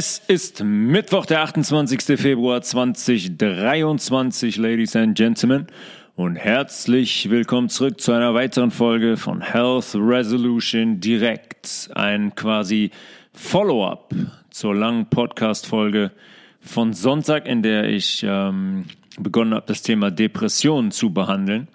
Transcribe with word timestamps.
Es 0.00 0.22
ist 0.28 0.62
Mittwoch, 0.62 1.26
der 1.26 1.42
28. 1.42 2.20
Februar 2.20 2.62
2023, 2.62 4.56
Ladies 4.56 4.94
and 4.94 5.16
Gentlemen. 5.16 5.66
Und 6.14 6.36
herzlich 6.36 7.28
willkommen 7.30 7.68
zurück 7.68 8.00
zu 8.00 8.12
einer 8.12 8.32
weiteren 8.32 8.70
Folge 8.70 9.16
von 9.16 9.40
Health 9.40 9.96
Resolution 9.96 11.00
Direct. 11.00 11.90
Ein 11.96 12.32
quasi 12.36 12.92
Follow-up 13.32 14.14
zur 14.50 14.76
langen 14.76 15.06
Podcast-Folge 15.06 16.12
von 16.60 16.92
Sonntag, 16.92 17.48
in 17.48 17.62
der 17.62 17.88
ich 17.88 18.24
ähm, 18.24 18.84
begonnen 19.18 19.52
habe, 19.52 19.66
das 19.66 19.82
Thema 19.82 20.12
Depression 20.12 20.92
zu 20.92 21.12
behandeln. 21.12 21.66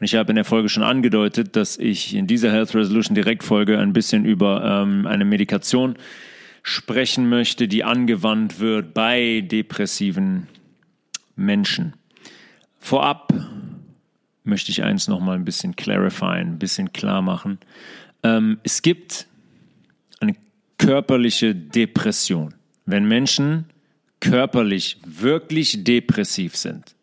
Und 0.00 0.04
ich 0.04 0.16
habe 0.16 0.30
in 0.30 0.34
der 0.34 0.44
Folge 0.44 0.68
schon 0.68 0.82
angedeutet, 0.82 1.54
dass 1.54 1.76
ich 1.78 2.16
in 2.16 2.26
dieser 2.26 2.50
Health 2.50 2.74
Resolution 2.74 3.14
Direkt-Folge 3.14 3.78
ein 3.78 3.92
bisschen 3.92 4.24
über 4.24 4.64
ähm, 4.64 5.06
eine 5.06 5.24
Medikation 5.24 5.94
sprechen 6.62 7.28
möchte, 7.28 7.68
die 7.68 7.84
angewandt 7.84 8.60
wird 8.60 8.94
bei 8.94 9.42
depressiven 9.46 10.48
Menschen. 11.36 11.94
Vorab 12.78 13.32
möchte 14.44 14.70
ich 14.70 14.82
eins 14.82 15.08
noch 15.08 15.20
mal 15.20 15.34
ein 15.34 15.44
bisschen 15.44 15.76
clarifieren, 15.76 16.54
ein 16.54 16.58
bisschen 16.58 16.92
klar 16.92 17.22
machen. 17.22 17.58
Ähm, 18.22 18.58
es 18.62 18.82
gibt 18.82 19.26
eine 20.20 20.34
körperliche 20.78 21.54
Depression. 21.54 22.54
Wenn 22.86 23.06
Menschen 23.06 23.66
körperlich 24.20 24.98
wirklich 25.04 25.84
depressiv 25.84 26.56
sind, 26.56 26.96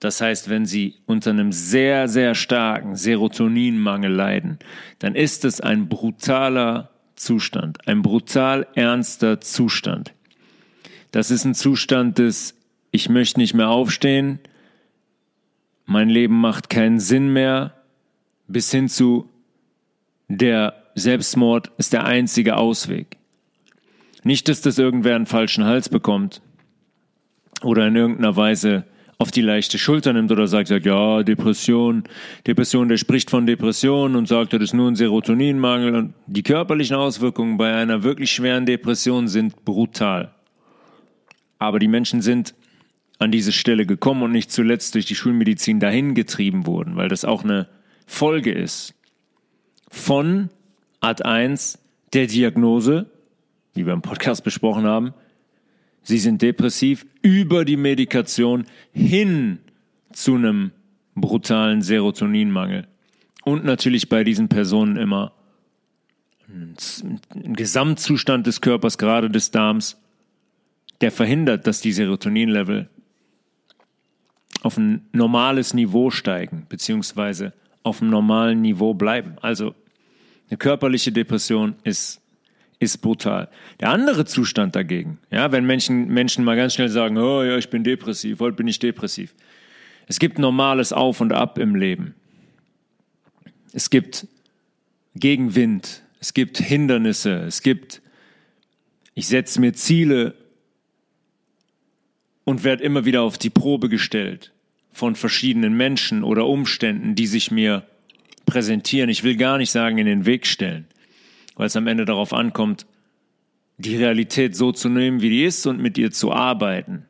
das 0.00 0.20
heißt, 0.20 0.48
wenn 0.48 0.66
sie 0.66 0.96
unter 1.06 1.30
einem 1.30 1.52
sehr, 1.52 2.08
sehr 2.08 2.34
starken 2.34 2.96
Serotoninmangel 2.96 4.12
leiden, 4.12 4.58
dann 4.98 5.14
ist 5.14 5.44
es 5.44 5.60
ein 5.60 5.88
brutaler 5.88 6.90
Zustand, 7.16 7.88
ein 7.88 8.02
brutal 8.02 8.66
ernster 8.74 9.40
Zustand. 9.40 10.12
Das 11.10 11.30
ist 11.30 11.44
ein 11.44 11.54
Zustand 11.54 12.18
des, 12.18 12.54
ich 12.90 13.08
möchte 13.08 13.40
nicht 13.40 13.54
mehr 13.54 13.68
aufstehen, 13.68 14.38
mein 15.86 16.08
Leben 16.08 16.40
macht 16.40 16.68
keinen 16.68 17.00
Sinn 17.00 17.32
mehr, 17.32 17.74
bis 18.48 18.70
hin 18.70 18.88
zu 18.88 19.28
der 20.28 20.82
Selbstmord 20.94 21.70
ist 21.78 21.92
der 21.92 22.04
einzige 22.04 22.56
Ausweg. 22.56 23.16
Nicht, 24.24 24.48
dass 24.48 24.60
das 24.60 24.78
irgendwer 24.78 25.14
einen 25.14 25.26
falschen 25.26 25.64
Hals 25.64 25.88
bekommt 25.88 26.42
oder 27.62 27.86
in 27.86 27.96
irgendeiner 27.96 28.34
Weise 28.36 28.84
auf 29.18 29.30
die 29.30 29.40
leichte 29.40 29.78
Schulter 29.78 30.12
nimmt 30.12 30.30
oder 30.30 30.46
sagt, 30.46 30.68
sagt, 30.68 30.84
ja, 30.84 31.22
Depression, 31.22 32.04
Depression, 32.46 32.88
der 32.88 32.98
spricht 32.98 33.30
von 33.30 33.46
Depression 33.46 34.14
und 34.14 34.28
sagt, 34.28 34.52
das 34.52 34.62
ist 34.62 34.74
nur 34.74 34.90
ein 34.90 34.96
Serotoninmangel. 34.96 35.94
Und 35.94 36.14
die 36.26 36.42
körperlichen 36.42 36.96
Auswirkungen 36.96 37.56
bei 37.56 37.74
einer 37.74 38.02
wirklich 38.02 38.30
schweren 38.30 38.66
Depression 38.66 39.28
sind 39.28 39.64
brutal. 39.64 40.34
Aber 41.58 41.78
die 41.78 41.88
Menschen 41.88 42.20
sind 42.20 42.54
an 43.18 43.30
diese 43.30 43.52
Stelle 43.52 43.86
gekommen 43.86 44.22
und 44.22 44.32
nicht 44.32 44.52
zuletzt 44.52 44.94
durch 44.94 45.06
die 45.06 45.14
Schulmedizin 45.14 45.80
dahin 45.80 46.14
getrieben 46.14 46.66
wurden, 46.66 46.96
weil 46.96 47.08
das 47.08 47.24
auch 47.24 47.44
eine 47.44 47.68
Folge 48.06 48.52
ist 48.52 48.94
von 49.88 50.50
Art 51.00 51.24
1 51.24 51.78
der 52.12 52.26
Diagnose, 52.26 53.06
wie 53.72 53.86
wir 53.86 53.94
im 53.94 54.02
Podcast 54.02 54.44
besprochen 54.44 54.84
haben, 54.84 55.14
sie 56.06 56.18
sind 56.18 56.40
depressiv 56.42 57.04
über 57.22 57.64
die 57.64 57.76
Medikation 57.76 58.66
hin 58.92 59.58
zu 60.12 60.36
einem 60.36 60.70
brutalen 61.14 61.82
Serotoninmangel. 61.82 62.86
Und 63.44 63.64
natürlich 63.64 64.08
bei 64.08 64.24
diesen 64.24 64.48
Personen 64.48 64.96
immer 64.96 65.32
ein 66.48 67.54
Gesamtzustand 67.54 68.46
des 68.46 68.60
Körpers, 68.60 68.98
gerade 68.98 69.30
des 69.30 69.50
Darms, 69.50 70.00
der 71.00 71.10
verhindert, 71.10 71.66
dass 71.66 71.80
die 71.80 71.92
Serotoninlevel 71.92 72.88
auf 74.62 74.76
ein 74.76 75.06
normales 75.12 75.74
Niveau 75.74 76.10
steigen, 76.10 76.66
beziehungsweise 76.68 77.52
auf 77.82 78.00
einem 78.00 78.10
normalen 78.10 78.62
Niveau 78.62 78.94
bleiben. 78.94 79.36
Also 79.42 79.74
eine 80.48 80.56
körperliche 80.56 81.12
Depression 81.12 81.74
ist, 81.82 82.20
ist 82.78 82.98
brutal. 82.98 83.48
Der 83.80 83.90
andere 83.90 84.24
Zustand 84.24 84.76
dagegen, 84.76 85.18
ja, 85.30 85.50
wenn 85.52 85.64
Menschen, 85.64 86.08
Menschen 86.08 86.44
mal 86.44 86.56
ganz 86.56 86.74
schnell 86.74 86.88
sagen, 86.88 87.16
oh 87.16 87.42
ja, 87.42 87.56
ich 87.56 87.70
bin 87.70 87.84
depressiv, 87.84 88.40
heute 88.40 88.56
bin 88.56 88.68
ich 88.68 88.78
depressiv. 88.78 89.34
Es 90.06 90.18
gibt 90.18 90.38
normales 90.38 90.92
Auf 90.92 91.20
und 91.20 91.32
Ab 91.32 91.58
im 91.58 91.74
Leben. 91.74 92.14
Es 93.72 93.90
gibt 93.90 94.26
Gegenwind, 95.14 96.02
es 96.20 96.34
gibt 96.34 96.58
Hindernisse, 96.58 97.44
es 97.46 97.62
gibt, 97.62 98.02
ich 99.14 99.26
setze 99.26 99.60
mir 99.60 99.72
Ziele 99.72 100.34
und 102.44 102.62
werde 102.64 102.84
immer 102.84 103.04
wieder 103.04 103.22
auf 103.22 103.38
die 103.38 103.50
Probe 103.50 103.88
gestellt 103.88 104.52
von 104.92 105.14
verschiedenen 105.14 105.76
Menschen 105.76 106.22
oder 106.22 106.46
Umständen, 106.46 107.14
die 107.14 107.26
sich 107.26 107.50
mir 107.50 107.86
präsentieren. 108.46 109.10
Ich 109.10 109.24
will 109.24 109.36
gar 109.36 109.58
nicht 109.58 109.70
sagen 109.70 109.98
in 109.98 110.06
den 110.06 110.24
Weg 110.24 110.46
stellen, 110.46 110.86
weil 111.56 111.66
es 111.66 111.76
am 111.76 111.86
Ende 111.86 112.04
darauf 112.04 112.32
ankommt, 112.32 112.86
die 113.78 113.96
Realität 113.96 114.54
so 114.56 114.72
zu 114.72 114.88
nehmen, 114.88 115.20
wie 115.20 115.30
die 115.30 115.44
ist 115.44 115.66
und 115.66 115.80
mit 115.80 115.98
ihr 115.98 116.10
zu 116.10 116.32
arbeiten. 116.32 117.04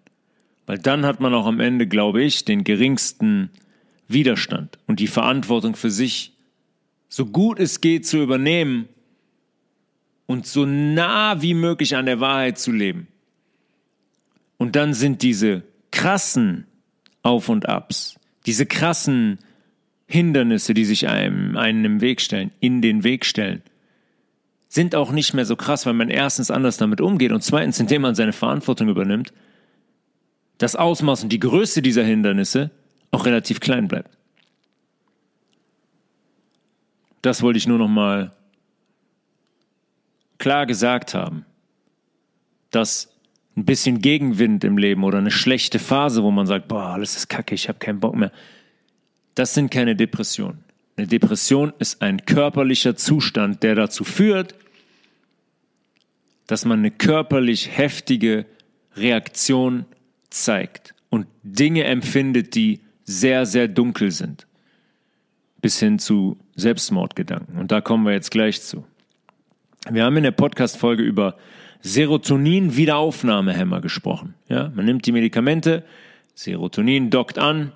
Weil 0.67 0.79
dann 0.79 1.05
hat 1.05 1.21
man 1.21 1.35
auch 1.35 1.47
am 1.47 1.61
Ende, 1.61 1.87
glaube 1.87 2.23
ich, 2.23 2.45
den 2.45 2.65
geringsten 2.65 3.51
Widerstand 4.09 4.79
und 4.87 5.01
die 5.01 5.07
Verantwortung 5.07 5.77
für 5.77 5.91
sich 5.91 6.33
so 7.09 7.27
gut 7.27 7.61
es 7.61 7.81
geht 7.81 8.07
zu 8.07 8.21
übernehmen 8.21 8.89
und 10.27 10.47
so 10.47 10.67
nah 10.67 11.41
wie 11.41 11.55
möglich 11.55 11.97
an 11.97 12.07
der 12.07 12.21
Wahrheit 12.21 12.59
zu 12.59 12.73
leben. 12.73 13.07
Und 14.59 14.75
dann 14.75 14.93
sind 14.93 15.23
diese 15.23 15.63
krassen 15.93 16.67
Auf 17.23 17.49
und 17.49 17.69
Abs, 17.69 18.19
diese 18.45 18.67
krassen 18.67 19.39
Hindernisse, 20.07 20.75
die 20.75 20.85
sich 20.85 21.09
einem, 21.09 21.57
einen 21.57 21.85
im 21.85 22.01
Weg 22.01 22.21
stellen, 22.21 22.51
in 22.61 22.83
den 22.83 23.05
Weg 23.05 23.25
stellen, 23.25 23.63
sind 24.69 24.95
auch 24.95 25.13
nicht 25.13 25.35
mehr 25.35 25.45
so 25.45 25.57
krass, 25.57 25.87
weil 25.87 25.95
man 25.95 26.11
erstens 26.11 26.51
anders 26.51 26.77
damit 26.77 27.01
umgeht 27.01 27.33
und 27.33 27.43
zweitens, 27.43 27.79
indem 27.79 28.03
man 28.03 28.15
seine 28.15 28.33
Verantwortung 28.33 28.89
übernimmt, 28.89 29.33
das 30.59 30.77
Ausmaß 30.77 31.23
und 31.23 31.31
die 31.31 31.41
Größe 31.41 31.83
dieser 31.83 32.03
Hindernisse 32.03 32.71
auch 33.11 33.27
relativ 33.27 33.61
klein 33.61 33.89
bleibt. 33.89 34.17
Das 37.23 37.43
wollte 37.43 37.59
ich 37.59 37.67
nur 37.67 37.79
noch 37.79 37.89
mal 37.89 38.33
klar 40.39 40.67
gesagt 40.67 41.15
haben, 41.15 41.45
dass 42.71 43.13
ein 43.57 43.65
bisschen 43.65 44.01
Gegenwind 44.01 44.65
im 44.65 44.77
Leben 44.77 45.03
oder 45.03 45.19
eine 45.19 45.31
schlechte 45.31 45.79
Phase, 45.79 46.23
wo 46.23 46.31
man 46.31 46.47
sagt, 46.47 46.69
boah, 46.69 46.91
alles 46.91 47.17
ist 47.17 47.29
kacke, 47.29 47.55
ich 47.55 47.69
habe 47.69 47.79
keinen 47.79 48.01
Bock 48.01 48.15
mehr. 48.15 48.33
Das 49.35 49.55
sind 49.55 49.71
keine 49.71 49.97
Depressionen. 49.97 50.66
Eine 50.97 51.07
Depression 51.07 51.75
ist 51.79 52.01
ein 52.01 52.25
körperlicher 52.25 52.97
Zustand, 52.97 53.63
der 53.63 53.75
dazu 53.75 54.03
führt, 54.03 54.55
dass 56.47 56.65
man 56.65 56.79
eine 56.79 56.91
körperlich 56.91 57.77
heftige 57.77 58.47
Reaktion 58.97 59.85
zeigt 60.31 60.95
und 61.11 61.27
Dinge 61.43 61.85
empfindet, 61.85 62.55
die 62.55 62.81
sehr, 63.05 63.45
sehr 63.45 63.69
dunkel 63.69 64.11
sind, 64.11 64.47
bis 65.61 65.79
hin 65.79 65.99
zu 65.99 66.39
Selbstmordgedanken. 66.55 67.59
Und 67.59 67.73
da 67.73 67.83
kommen 67.83 68.07
wir 68.07 68.13
jetzt 68.13 68.31
gleich 68.31 68.63
zu. 68.63 68.87
Wir 69.91 70.05
haben 70.05 70.17
in 70.17 70.23
der 70.23 70.31
Podcast-Folge 70.31 71.03
über 71.03 71.37
Serotonin-Wiederaufnahmehämmer 71.83 73.83
gesprochen. 73.83 74.35
Ja, 74.49 74.73
man 74.75 74.87
nimmt 74.87 75.07
die 75.07 75.13
Medikamente, 75.13 75.85
Serotonin 76.35 77.11
dockt 77.11 77.39
an 77.39 77.73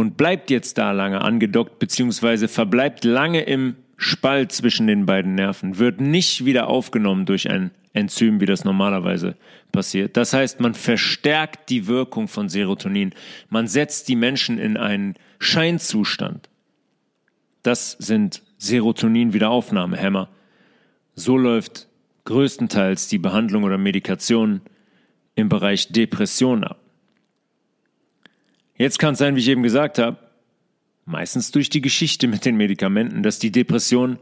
und 0.00 0.16
bleibt 0.16 0.50
jetzt 0.50 0.78
da 0.78 0.92
lange 0.92 1.20
angedockt, 1.20 1.78
beziehungsweise 1.78 2.48
verbleibt 2.48 3.04
lange 3.04 3.42
im 3.42 3.76
Spalt 3.98 4.50
zwischen 4.50 4.86
den 4.86 5.04
beiden 5.04 5.34
Nerven, 5.34 5.76
wird 5.76 6.00
nicht 6.00 6.46
wieder 6.46 6.68
aufgenommen 6.68 7.26
durch 7.26 7.50
ein 7.50 7.70
Enzym, 7.92 8.40
wie 8.40 8.46
das 8.46 8.64
normalerweise 8.64 9.36
passiert. 9.72 10.16
Das 10.16 10.32
heißt, 10.32 10.58
man 10.60 10.72
verstärkt 10.72 11.68
die 11.68 11.86
Wirkung 11.86 12.28
von 12.28 12.48
Serotonin. 12.48 13.12
Man 13.50 13.66
setzt 13.66 14.08
die 14.08 14.16
Menschen 14.16 14.56
in 14.56 14.78
einen 14.78 15.16
Scheinzustand. 15.38 16.48
Das 17.62 17.92
sind 17.98 18.42
Serotonin-Wiederaufnahmehämmer. 18.56 20.30
So 21.14 21.36
läuft 21.36 21.88
größtenteils 22.24 23.08
die 23.08 23.18
Behandlung 23.18 23.64
oder 23.64 23.76
Medikation 23.76 24.62
im 25.34 25.50
Bereich 25.50 25.88
Depression 25.88 26.64
ab. 26.64 26.79
Jetzt 28.80 28.98
kann 28.98 29.12
es 29.12 29.18
sein, 29.18 29.36
wie 29.36 29.40
ich 29.40 29.48
eben 29.48 29.62
gesagt 29.62 29.98
habe, 29.98 30.16
meistens 31.04 31.50
durch 31.50 31.68
die 31.68 31.82
Geschichte 31.82 32.26
mit 32.26 32.46
den 32.46 32.56
Medikamenten, 32.56 33.22
dass 33.22 33.38
die 33.38 33.52
Depression 33.52 34.18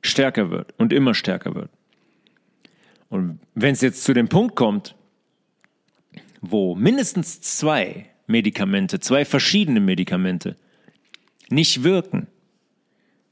stärker 0.00 0.50
wird 0.50 0.72
und 0.78 0.94
immer 0.94 1.12
stärker 1.12 1.54
wird. 1.54 1.68
Und 3.10 3.38
wenn 3.54 3.74
es 3.74 3.82
jetzt 3.82 4.04
zu 4.04 4.14
dem 4.14 4.30
Punkt 4.30 4.56
kommt, 4.56 4.94
wo 6.40 6.74
mindestens 6.74 7.42
zwei 7.42 8.06
Medikamente, 8.26 8.98
zwei 8.98 9.26
verschiedene 9.26 9.80
Medikamente 9.80 10.56
nicht 11.50 11.82
wirken, 11.82 12.28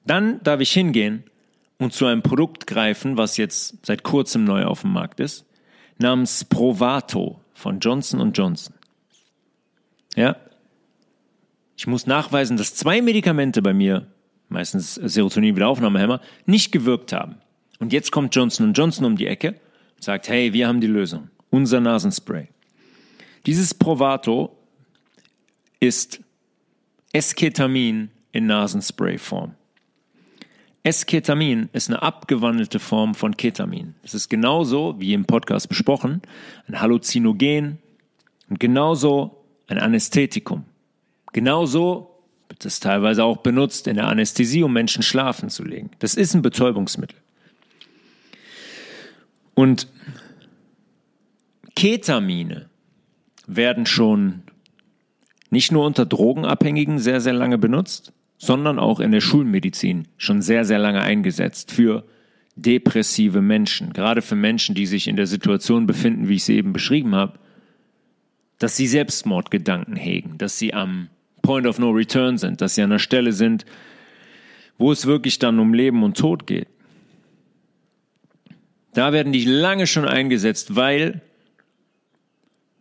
dann 0.05 0.43
darf 0.43 0.61
ich 0.61 0.73
hingehen 0.73 1.25
und 1.78 1.94
zu 1.94 2.05
einem 2.05 2.20
Produkt 2.20 2.67
greifen, 2.67 3.17
was 3.17 3.38
jetzt 3.38 3.78
seit 3.87 4.02
kurzem 4.02 4.44
neu 4.44 4.64
auf 4.64 4.82
dem 4.82 4.93
Markt 4.93 5.20
ist, 5.20 5.46
namens 5.96 6.44
Provato 6.44 7.40
von 7.55 7.81
Johnson 7.81 8.31
Johnson. 8.34 8.75
Ja? 10.17 10.37
Ich 11.76 11.87
muss 11.87 12.06
nachweisen, 12.06 12.56
dass 12.56 12.75
zwei 12.75 13.02
Medikamente 13.02 13.62
bei 13.62 13.75
mir, 13.75 14.06
meistens 14.49 14.94
Serotonin-Wiederaufnahmehämmer, 14.94 16.20
nicht 16.46 16.73
gewirkt 16.73 17.12
haben. 17.12 17.37
Und 17.78 17.93
jetzt 17.93 18.12
kommt 18.12 18.34
Johnson 18.34 18.73
Johnson 18.73 19.05
um 19.05 19.17
die 19.17 19.26
Ecke 19.26 19.49
und 19.96 20.02
sagt, 20.02 20.28
hey, 20.28 20.52
wir 20.52 20.69
haben 20.69 20.81
die 20.81 20.87
Lösung. 20.87 21.31
Unser 21.50 21.81
Nasenspray. 21.81 22.49
Dieses 23.44 23.75
Provato 23.75 24.56
ist 25.78 26.20
Esketamin 27.12 28.11
in 28.32 28.46
Nasenspray-Form. 28.46 29.55
Esketamin 30.82 31.69
ist 31.73 31.88
eine 31.90 32.00
abgewandelte 32.00 32.78
Form 32.78 33.14
von 33.14 33.37
Ketamin. 33.37 33.94
Es 34.02 34.14
ist 34.14 34.28
genauso, 34.28 34.94
wie 34.99 35.14
im 35.14 35.25
Podcast 35.25 35.69
besprochen, 35.69 36.23
ein 36.69 36.81
Halluzinogen 36.81 37.78
und 38.49 38.61
genauso 38.61 39.44
ein 39.67 39.78
Anästhetikum. 39.78 40.64
Genauso 41.36 42.22
wird 42.48 42.64
es 42.64 42.80
teilweise 42.80 43.22
auch 43.22 43.36
benutzt 43.36 43.88
in 43.88 43.96
der 43.96 44.08
Anästhesie, 44.08 44.62
um 44.62 44.72
Menschen 44.72 45.02
schlafen 45.02 45.50
zu 45.50 45.64
legen. 45.64 45.90
Das 45.98 46.14
ist 46.14 46.32
ein 46.32 46.40
Betäubungsmittel. 46.40 47.18
Und 49.52 49.86
Ketamine 51.74 52.70
werden 53.46 53.84
schon 53.84 54.44
nicht 55.50 55.72
nur 55.72 55.84
unter 55.84 56.06
Drogenabhängigen 56.06 56.98
sehr, 56.98 57.20
sehr 57.20 57.34
lange 57.34 57.58
benutzt, 57.58 58.14
sondern 58.38 58.78
auch 58.78 58.98
in 58.98 59.12
der 59.12 59.20
Schulmedizin 59.20 60.08
schon 60.16 60.40
sehr, 60.40 60.64
sehr 60.64 60.78
lange 60.78 61.02
eingesetzt 61.02 61.70
für 61.70 62.06
depressive 62.54 63.42
Menschen, 63.42 63.92
gerade 63.92 64.22
für 64.22 64.36
Menschen, 64.36 64.74
die 64.74 64.86
sich 64.86 65.06
in 65.06 65.16
der 65.16 65.26
Situation 65.26 65.86
befinden, 65.86 66.28
wie 66.28 66.36
ich 66.36 66.44
sie 66.44 66.56
eben 66.56 66.72
beschrieben 66.72 67.14
habe, 67.14 67.38
dass 68.58 68.74
sie 68.78 68.86
Selbstmordgedanken 68.86 69.96
hegen, 69.96 70.38
dass 70.38 70.58
sie 70.58 70.72
am 70.72 71.10
Point 71.46 71.66
of 71.66 71.78
No 71.78 71.90
Return 71.90 72.38
sind, 72.38 72.60
dass 72.60 72.75
sie 72.75 72.82
an 72.82 72.90
einer 72.90 72.98
Stelle 72.98 73.32
sind, 73.32 73.64
wo 74.78 74.90
es 74.90 75.06
wirklich 75.06 75.38
dann 75.38 75.60
um 75.60 75.72
Leben 75.72 76.02
und 76.02 76.16
Tod 76.16 76.46
geht. 76.46 76.66
Da 78.94 79.12
werden 79.12 79.32
die 79.32 79.44
lange 79.44 79.87
schon 79.87 80.06
eingesetzt, 80.06 80.75
weil 80.75 81.22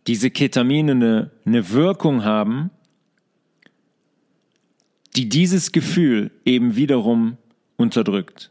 diese 0.08 0.30
Ketamine 0.30 0.92
eine, 0.92 1.30
eine 1.44 1.70
Wirkung 1.70 2.24
haben, 2.24 2.70
die 5.14 5.28
dieses 5.28 5.70
Gefühl 5.70 6.32
eben 6.44 6.74
wiederum 6.74 7.36
unterdrückt. 7.76 8.50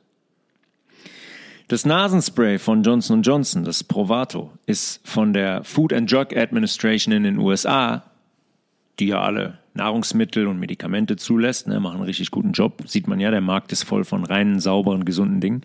Das 1.67 1.83
Nasenspray 1.85 2.57
von 2.57 2.83
Johnson 2.83 3.21
Johnson, 3.21 3.65
das 3.65 3.83
Provato, 3.83 4.51
ist 4.65 5.05
von 5.05 5.33
der 5.33 5.63
Food 5.63 5.91
and 5.91 6.09
Drug 6.09 6.35
Administration 6.35 7.13
in 7.13 7.23
den 7.23 7.37
USA, 7.37 8.03
die 8.99 9.07
ja 9.07 9.21
alle 9.21 9.59
Nahrungsmittel 9.75 10.47
und 10.47 10.59
Medikamente 10.59 11.17
zulässt, 11.17 11.67
ne, 11.67 11.79
machen 11.79 11.97
einen 11.97 12.05
richtig 12.05 12.31
guten 12.31 12.53
Job, 12.53 12.83
sieht 12.87 13.07
man 13.07 13.19
ja, 13.19 13.29
der 13.29 13.41
Markt 13.41 13.71
ist 13.71 13.83
voll 13.83 14.05
von 14.05 14.23
reinen, 14.23 14.59
sauberen, 14.59 15.05
gesunden 15.05 15.41
Dingen, 15.41 15.61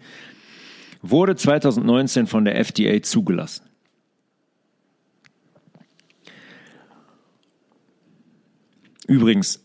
wurde 1.00 1.36
2019 1.36 2.26
von 2.26 2.44
der 2.44 2.58
FDA 2.58 3.02
zugelassen. 3.02 3.64
Übrigens 9.06 9.64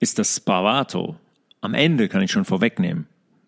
ist 0.00 0.18
das 0.18 0.36
Spravato 0.36 1.16
am 1.60 1.74
Ende, 1.74 2.08
kann 2.08 2.22
ich 2.22 2.30
schon 2.30 2.44
vorwegnehmen, 2.44 3.06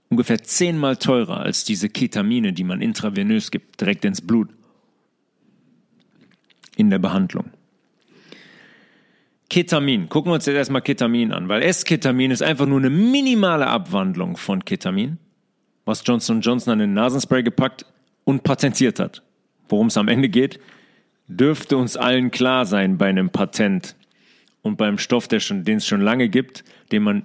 ungefähr 0.09 0.43
zehnmal 0.43 0.97
teurer 0.97 1.41
als 1.41 1.65
diese 1.65 1.89
Ketamine, 1.89 2.53
die 2.53 2.65
man 2.65 2.81
intravenös 2.81 3.51
gibt, 3.51 3.81
direkt 3.81 4.05
ins 4.05 4.21
Blut 4.21 4.49
in 6.77 6.91
der 6.91 6.99
Behandlung. 6.99 7.51
Ketamin. 9.51 10.09
Gucken 10.09 10.31
wir 10.31 10.35
uns 10.35 10.47
jetzt 10.47 10.57
erstmal 10.57 10.83
Ketamin 10.83 11.33
an, 11.33 11.49
weil 11.49 11.63
S-Ketamin 11.63 12.31
ist 12.31 12.43
einfach 12.43 12.67
nur 12.67 12.79
eine 12.79 12.91
minimale 12.91 13.67
Abwandlung 13.67 14.37
von 14.37 14.65
Ketamin, 14.65 15.19
was 15.85 16.03
Johnson 16.05 16.43
Johnson 16.43 16.75
an 16.75 16.79
den 16.81 16.93
Nasenspray 16.95 17.43
gepackt 17.43 17.87
und 18.25 18.43
patentiert 18.43 19.01
hat. 19.01 19.23
Worum 19.69 19.87
es 19.87 19.97
am 19.97 20.09
Ende 20.09 20.29
geht, 20.29 20.61
dürfte 21.29 21.77
uns 21.77 21.97
allen 21.97 22.31
klar 22.31 22.67
sein 22.67 22.99
bei 22.99 23.09
einem 23.09 23.31
Patent 23.31 23.97
und 24.63 24.77
beim 24.77 24.99
Stoff, 24.99 25.29
den 25.29 25.77
es 25.77 25.87
schon 25.87 26.01
lange 26.03 26.29
gibt, 26.29 26.65
den 26.93 27.03
man 27.03 27.25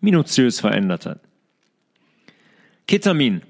minutiös 0.00 0.58
verändert 0.60 1.06
hat. 1.06 1.20
Ketamin. 2.88 3.42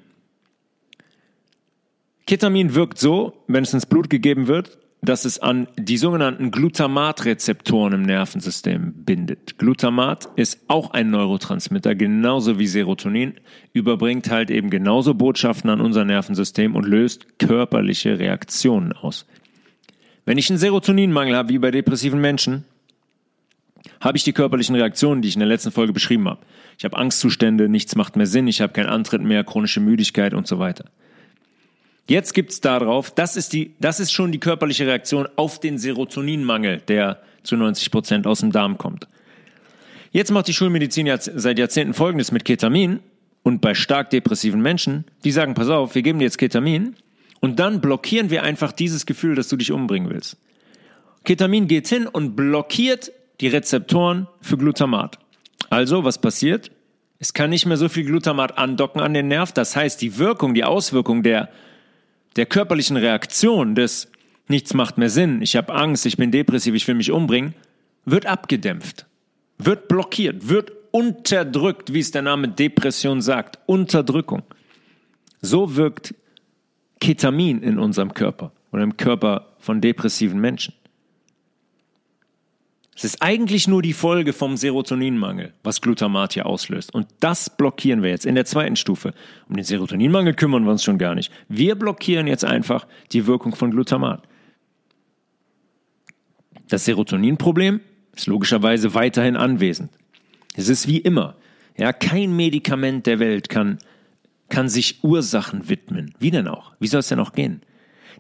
Ketamin 2.26 2.74
wirkt 2.74 2.98
so, 2.98 3.44
wenn 3.46 3.64
es 3.64 3.72
ins 3.72 3.86
Blut 3.86 4.10
gegeben 4.10 4.46
wird, 4.46 4.78
dass 5.04 5.24
es 5.24 5.40
an 5.40 5.66
die 5.76 5.96
sogenannten 5.96 6.52
Glutamatrezeptoren 6.52 7.92
im 7.92 8.02
Nervensystem 8.02 8.92
bindet. 9.04 9.58
Glutamat 9.58 10.28
ist 10.36 10.60
auch 10.68 10.92
ein 10.92 11.10
Neurotransmitter, 11.10 11.96
genauso 11.96 12.60
wie 12.60 12.68
Serotonin, 12.68 13.34
überbringt 13.72 14.30
halt 14.30 14.48
eben 14.48 14.70
genauso 14.70 15.14
Botschaften 15.14 15.70
an 15.70 15.80
unser 15.80 16.04
Nervensystem 16.04 16.76
und 16.76 16.86
löst 16.86 17.40
körperliche 17.40 18.20
Reaktionen 18.20 18.92
aus. 18.92 19.26
Wenn 20.24 20.38
ich 20.38 20.48
einen 20.50 20.60
Serotoninmangel 20.60 21.34
habe, 21.34 21.48
wie 21.48 21.58
bei 21.58 21.72
depressiven 21.72 22.20
Menschen, 22.20 22.64
habe 24.00 24.16
ich 24.16 24.22
die 24.22 24.32
körperlichen 24.32 24.76
Reaktionen, 24.76 25.20
die 25.20 25.28
ich 25.28 25.34
in 25.34 25.40
der 25.40 25.48
letzten 25.48 25.72
Folge 25.72 25.92
beschrieben 25.92 26.28
habe. 26.28 26.42
Ich 26.78 26.84
habe 26.84 26.96
Angstzustände, 26.96 27.68
nichts 27.68 27.96
macht 27.96 28.14
mehr 28.14 28.26
Sinn, 28.26 28.46
ich 28.46 28.60
habe 28.60 28.72
keinen 28.72 28.88
Antritt 28.88 29.22
mehr, 29.22 29.42
chronische 29.42 29.80
Müdigkeit 29.80 30.32
und 30.32 30.46
so 30.46 30.60
weiter. 30.60 30.84
Jetzt 32.08 32.34
gibt's 32.34 32.60
darauf, 32.60 33.10
das 33.10 33.36
ist, 33.36 33.52
die, 33.52 33.74
das 33.78 34.00
ist 34.00 34.12
schon 34.12 34.32
die 34.32 34.40
körperliche 34.40 34.86
Reaktion 34.86 35.28
auf 35.36 35.60
den 35.60 35.78
Serotoninmangel, 35.78 36.82
der 36.88 37.22
zu 37.42 37.56
90 37.56 37.90
Prozent 37.90 38.26
aus 38.26 38.40
dem 38.40 38.52
Darm 38.52 38.78
kommt. 38.78 39.06
Jetzt 40.10 40.30
macht 40.30 40.48
die 40.48 40.52
Schulmedizin 40.52 41.10
seit 41.18 41.58
Jahrzehnten 41.58 41.94
Folgendes 41.94 42.32
mit 42.32 42.44
Ketamin 42.44 43.00
und 43.42 43.60
bei 43.60 43.74
stark 43.74 44.10
depressiven 44.10 44.60
Menschen, 44.60 45.04
die 45.24 45.32
sagen, 45.32 45.54
pass 45.54 45.68
auf, 45.68 45.94
wir 45.94 46.02
geben 46.02 46.18
dir 46.18 46.26
jetzt 46.26 46.38
Ketamin 46.38 46.96
und 47.40 47.58
dann 47.58 47.80
blockieren 47.80 48.30
wir 48.30 48.42
einfach 48.42 48.72
dieses 48.72 49.06
Gefühl, 49.06 49.34
dass 49.34 49.48
du 49.48 49.56
dich 49.56 49.72
umbringen 49.72 50.10
willst. 50.10 50.36
Ketamin 51.24 51.66
geht 51.66 51.88
hin 51.88 52.06
und 52.06 52.36
blockiert 52.36 53.12
die 53.40 53.48
Rezeptoren 53.48 54.28
für 54.40 54.58
Glutamat. 54.58 55.18
Also, 55.70 56.04
was 56.04 56.20
passiert? 56.20 56.70
Es 57.18 57.32
kann 57.32 57.50
nicht 57.50 57.66
mehr 57.66 57.76
so 57.76 57.88
viel 57.88 58.04
Glutamat 58.04 58.58
andocken 58.58 59.00
an 59.00 59.14
den 59.14 59.28
Nerv. 59.28 59.52
Das 59.52 59.76
heißt, 59.76 60.02
die 60.02 60.18
Wirkung, 60.18 60.54
die 60.54 60.64
Auswirkung 60.64 61.22
der, 61.22 61.48
der 62.36 62.46
körperlichen 62.46 62.96
Reaktion 62.96 63.74
des 63.74 64.08
Nichts 64.48 64.74
macht 64.74 64.98
mehr 64.98 65.08
Sinn, 65.08 65.40
ich 65.40 65.56
habe 65.56 65.72
Angst, 65.72 66.04
ich 66.04 66.16
bin 66.16 66.30
depressiv, 66.30 66.74
ich 66.74 66.86
will 66.86 66.96
mich 66.96 67.10
umbringen, 67.10 67.54
wird 68.04 68.26
abgedämpft, 68.26 69.06
wird 69.58 69.88
blockiert, 69.88 70.48
wird 70.48 70.72
unterdrückt, 70.90 71.92
wie 71.92 72.00
es 72.00 72.10
der 72.10 72.22
Name 72.22 72.48
Depression 72.48 73.22
sagt. 73.22 73.58
Unterdrückung. 73.66 74.42
So 75.40 75.76
wirkt 75.76 76.14
Ketamin 77.00 77.62
in 77.62 77.78
unserem 77.78 78.14
Körper 78.14 78.52
oder 78.72 78.82
im 78.82 78.96
Körper 78.96 79.54
von 79.58 79.80
depressiven 79.80 80.40
Menschen. 80.40 80.74
Es 82.94 83.04
ist 83.04 83.22
eigentlich 83.22 83.68
nur 83.68 83.80
die 83.80 83.94
Folge 83.94 84.32
vom 84.32 84.56
Serotoninmangel, 84.56 85.54
was 85.62 85.80
Glutamat 85.80 86.34
hier 86.34 86.46
auslöst. 86.46 86.94
Und 86.94 87.08
das 87.20 87.48
blockieren 87.48 88.02
wir 88.02 88.10
jetzt 88.10 88.26
in 88.26 88.34
der 88.34 88.44
zweiten 88.44 88.76
Stufe. 88.76 89.14
Um 89.48 89.56
den 89.56 89.64
Serotoninmangel 89.64 90.34
kümmern 90.34 90.64
wir 90.64 90.72
uns 90.72 90.84
schon 90.84 90.98
gar 90.98 91.14
nicht. 91.14 91.32
Wir 91.48 91.74
blockieren 91.74 92.26
jetzt 92.26 92.44
einfach 92.44 92.86
die 93.12 93.26
Wirkung 93.26 93.54
von 93.54 93.70
Glutamat. 93.70 94.22
Das 96.68 96.84
Serotoninproblem 96.84 97.80
ist 98.14 98.26
logischerweise 98.26 98.94
weiterhin 98.94 99.36
anwesend. 99.36 99.90
Es 100.54 100.68
ist 100.68 100.86
wie 100.86 100.98
immer. 100.98 101.36
Ja, 101.78 101.94
kein 101.94 102.36
Medikament 102.36 103.06
der 103.06 103.18
Welt 103.18 103.48
kann, 103.48 103.78
kann 104.50 104.68
sich 104.68 105.02
Ursachen 105.02 105.70
widmen. 105.70 106.14
Wie 106.18 106.30
denn 106.30 106.46
auch? 106.46 106.72
Wie 106.78 106.88
soll 106.88 107.00
es 107.00 107.08
denn 107.08 107.20
auch 107.20 107.32
gehen? 107.32 107.62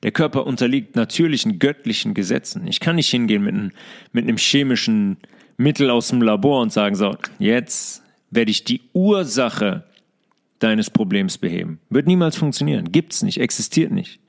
Der 0.02 0.12
Körper 0.12 0.46
unterliegt 0.46 0.96
natürlichen 0.96 1.58
göttlichen 1.58 2.14
Gesetzen. 2.14 2.66
Ich 2.66 2.80
kann 2.80 2.96
nicht 2.96 3.10
hingehen 3.10 3.42
mit 3.42 3.54
einem, 3.54 3.72
mit 4.12 4.24
einem 4.24 4.36
chemischen 4.36 5.18
Mittel 5.56 5.90
aus 5.90 6.08
dem 6.08 6.22
Labor 6.22 6.60
und 6.60 6.72
sagen, 6.72 6.94
so, 6.94 7.16
jetzt 7.38 8.02
werde 8.30 8.50
ich 8.50 8.64
die 8.64 8.80
Ursache 8.92 9.84
deines 10.58 10.90
Problems 10.90 11.38
beheben. 11.38 11.80
Wird 11.90 12.06
niemals 12.06 12.36
funktionieren. 12.36 12.90
Gibt's 12.92 13.22
nicht, 13.22 13.38
existiert 13.38 13.90
nicht. 13.90 14.20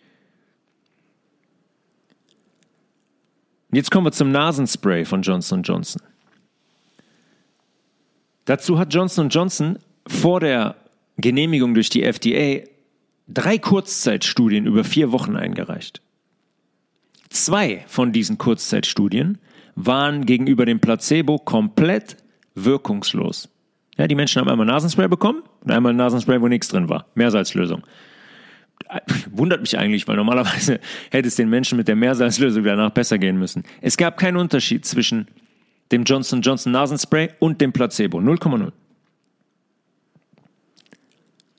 Jetzt 3.71 3.89
kommen 3.89 4.05
wir 4.05 4.11
zum 4.11 4.31
Nasenspray 4.31 5.05
von 5.05 5.23
Johnson 5.23 5.63
Johnson. 5.63 6.01
Dazu 8.45 8.77
hat 8.77 8.93
Johnson 8.93 9.29
Johnson 9.29 9.79
vor 10.05 10.39
der 10.39 10.75
Genehmigung 11.17 11.73
durch 11.73 11.89
die 11.89 12.03
FDA 12.03 12.67
drei 13.27 13.57
Kurzzeitstudien 13.57 14.65
über 14.65 14.83
vier 14.83 15.11
Wochen 15.11 15.35
eingereicht. 15.35 16.01
Zwei 17.29 17.83
von 17.87 18.11
diesen 18.11 18.37
Kurzzeitstudien 18.37 19.39
waren 19.75 20.25
gegenüber 20.25 20.65
dem 20.65 20.79
Placebo 20.79 21.39
komplett 21.39 22.17
wirkungslos. 22.55 23.49
Ja, 23.97 24.07
die 24.07 24.15
Menschen 24.15 24.39
haben 24.39 24.49
einmal 24.49 24.65
Nasenspray 24.65 25.07
bekommen 25.07 25.43
und 25.61 25.71
einmal 25.71 25.93
Nasenspray, 25.93 26.41
wo 26.41 26.47
nichts 26.47 26.67
drin 26.67 26.89
war. 26.89 27.07
Meersalzlösung. 27.15 27.83
Wundert 29.31 29.61
mich 29.61 29.77
eigentlich, 29.77 30.07
weil 30.07 30.15
normalerweise 30.15 30.79
hätte 31.11 31.27
es 31.27 31.35
den 31.35 31.49
Menschen 31.49 31.77
mit 31.77 31.87
der 31.87 31.95
Meersalzlösung 31.95 32.63
danach 32.63 32.91
besser 32.91 33.17
gehen 33.17 33.37
müssen. 33.37 33.63
Es 33.81 33.97
gab 33.97 34.17
keinen 34.17 34.37
Unterschied 34.37 34.85
zwischen 34.85 35.27
dem 35.91 36.03
Johnson 36.03 36.41
Johnson 36.41 36.71
Nasenspray 36.71 37.29
und 37.39 37.61
dem 37.61 37.71
Placebo. 37.71 38.19
0,0. 38.19 38.71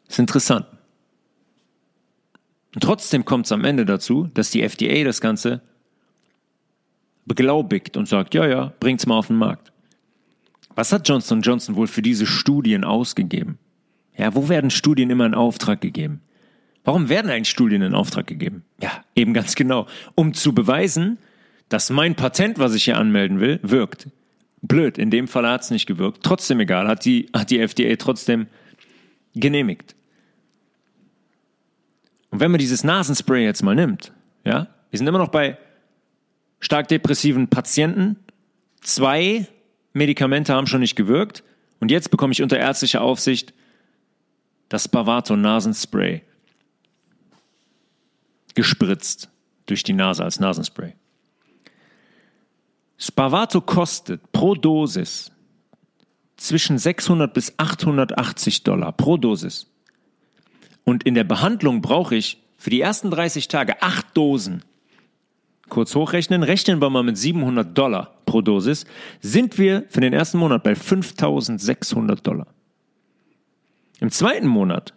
Ist 0.09 0.18
interessant. 0.18 0.66
Und 2.74 2.82
trotzdem 2.82 3.24
kommt 3.24 3.46
es 3.46 3.52
am 3.52 3.64
Ende 3.64 3.84
dazu, 3.84 4.28
dass 4.34 4.50
die 4.50 4.62
FDA 4.62 5.04
das 5.04 5.20
Ganze 5.20 5.62
beglaubigt 7.24 7.96
und 7.96 8.08
sagt, 8.08 8.34
ja, 8.34 8.46
ja, 8.46 8.72
bringt's 8.80 9.06
mal 9.06 9.16
auf 9.16 9.28
den 9.28 9.36
Markt. 9.36 9.72
Was 10.74 10.92
hat 10.92 11.08
Johnson 11.08 11.40
Johnson 11.40 11.76
wohl 11.76 11.86
für 11.86 12.02
diese 12.02 12.26
Studien 12.26 12.84
ausgegeben? 12.84 13.58
Ja, 14.16 14.34
wo 14.34 14.48
werden 14.48 14.70
Studien 14.70 15.10
immer 15.10 15.26
in 15.26 15.34
Auftrag 15.34 15.80
gegeben? 15.80 16.20
Warum 16.84 17.08
werden 17.08 17.30
eigentlich 17.30 17.48
Studien 17.48 17.82
in 17.82 17.94
Auftrag 17.94 18.26
gegeben? 18.26 18.64
Ja, 18.80 18.90
eben 19.14 19.32
ganz 19.32 19.54
genau, 19.54 19.86
um 20.14 20.34
zu 20.34 20.52
beweisen, 20.54 21.18
dass 21.68 21.90
mein 21.90 22.14
Patent, 22.14 22.58
was 22.58 22.74
ich 22.74 22.84
hier 22.84 22.98
anmelden 22.98 23.40
will, 23.40 23.58
wirkt. 23.62 24.08
Blöd, 24.62 24.98
in 24.98 25.10
dem 25.10 25.28
Fall 25.28 25.48
hat 25.48 25.62
es 25.62 25.70
nicht 25.70 25.86
gewirkt. 25.86 26.22
Trotzdem 26.22 26.60
egal, 26.60 26.88
hat 26.88 27.04
die, 27.04 27.28
hat 27.34 27.50
die 27.50 27.58
FDA 27.58 27.96
trotzdem 27.96 28.46
genehmigt. 29.34 29.94
Und 32.34 32.40
wenn 32.40 32.50
man 32.50 32.58
dieses 32.58 32.82
Nasenspray 32.82 33.44
jetzt 33.44 33.62
mal 33.62 33.76
nimmt, 33.76 34.12
ja, 34.44 34.66
wir 34.90 34.98
sind 34.98 35.06
immer 35.06 35.18
noch 35.18 35.28
bei 35.28 35.56
stark 36.58 36.88
depressiven 36.88 37.46
Patienten. 37.46 38.16
Zwei 38.80 39.46
Medikamente 39.92 40.52
haben 40.52 40.66
schon 40.66 40.80
nicht 40.80 40.96
gewirkt. 40.96 41.44
Und 41.78 41.92
jetzt 41.92 42.10
bekomme 42.10 42.32
ich 42.32 42.42
unter 42.42 42.58
ärztlicher 42.58 43.02
Aufsicht 43.02 43.54
das 44.68 44.88
Bavato 44.88 45.36
Nasenspray 45.36 46.22
gespritzt 48.56 49.30
durch 49.66 49.84
die 49.84 49.92
Nase 49.92 50.24
als 50.24 50.40
Nasenspray. 50.40 50.96
Spavato 52.98 53.60
kostet 53.60 54.32
pro 54.32 54.56
Dosis 54.56 55.30
zwischen 56.36 56.78
600 56.78 57.32
bis 57.32 57.56
880 57.58 58.64
Dollar 58.64 58.90
pro 58.90 59.18
Dosis. 59.18 59.68
Und 60.84 61.02
in 61.04 61.14
der 61.14 61.24
Behandlung 61.24 61.80
brauche 61.80 62.14
ich 62.14 62.38
für 62.56 62.70
die 62.70 62.80
ersten 62.80 63.10
30 63.10 63.48
Tage 63.48 63.82
acht 63.82 64.06
Dosen. 64.16 64.62
Kurz 65.68 65.94
hochrechnen, 65.94 66.42
rechnen 66.42 66.80
wir 66.80 66.90
mal 66.90 67.02
mit 67.02 67.16
700 67.16 67.76
Dollar 67.76 68.14
pro 68.26 68.42
Dosis, 68.42 68.84
sind 69.20 69.58
wir 69.58 69.84
für 69.88 70.00
den 70.00 70.12
ersten 70.12 70.38
Monat 70.38 70.62
bei 70.62 70.74
5600 70.74 72.26
Dollar. 72.26 72.46
Im 74.00 74.10
zweiten 74.10 74.46
Monat 74.46 74.92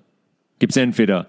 gibt 0.60 0.72
es 0.72 0.78
entweder, 0.78 1.28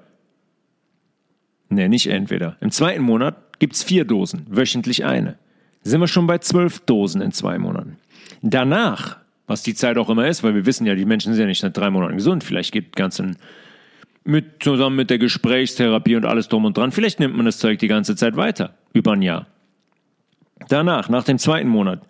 ne, 1.68 1.88
nicht 1.88 2.08
entweder, 2.08 2.56
im 2.60 2.72
zweiten 2.72 3.02
Monat 3.02 3.58
gibt 3.60 3.74
es 3.74 3.84
vier 3.84 4.04
Dosen, 4.04 4.46
wöchentlich 4.48 5.04
eine. 5.04 5.38
Sind 5.82 6.00
wir 6.00 6.08
schon 6.08 6.26
bei 6.26 6.38
zwölf 6.38 6.80
Dosen 6.80 7.20
in 7.20 7.32
zwei 7.32 7.58
Monaten. 7.58 7.98
Danach, 8.42 9.18
was 9.46 9.62
die 9.62 9.74
Zeit 9.74 9.96
auch 9.98 10.10
immer 10.10 10.26
ist, 10.26 10.42
weil 10.42 10.54
wir 10.54 10.66
wissen 10.66 10.86
ja, 10.86 10.94
die 10.94 11.04
Menschen 11.04 11.32
sind 11.32 11.42
ja 11.42 11.46
nicht 11.46 11.60
seit 11.60 11.76
drei 11.76 11.90
Monaten 11.90 12.16
gesund, 12.16 12.42
vielleicht 12.42 12.72
geht 12.72 12.96
ganz 12.96 13.20
ein 13.20 13.36
mit, 14.28 14.62
zusammen 14.62 14.96
mit 14.96 15.10
der 15.10 15.18
Gesprächstherapie 15.18 16.14
und 16.14 16.26
alles 16.26 16.48
drum 16.48 16.66
und 16.66 16.76
dran. 16.76 16.92
Vielleicht 16.92 17.18
nimmt 17.18 17.34
man 17.34 17.46
das 17.46 17.58
Zeug 17.58 17.78
die 17.78 17.88
ganze 17.88 18.14
Zeit 18.14 18.36
weiter, 18.36 18.74
über 18.92 19.12
ein 19.12 19.22
Jahr. 19.22 19.46
Danach, 20.68 21.08
nach 21.08 21.24
dem 21.24 21.38
zweiten 21.38 21.68
Monat, 21.68 22.02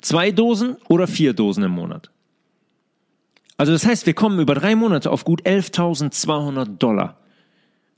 zwei 0.00 0.30
Dosen 0.30 0.76
oder 0.88 1.06
vier 1.06 1.34
Dosen 1.34 1.62
im 1.64 1.72
Monat. 1.72 2.10
Also 3.58 3.72
das 3.72 3.86
heißt, 3.86 4.06
wir 4.06 4.14
kommen 4.14 4.40
über 4.40 4.54
drei 4.54 4.74
Monate 4.74 5.10
auf 5.10 5.24
gut 5.24 5.42
11.200 5.42 6.78
Dollar 6.78 7.18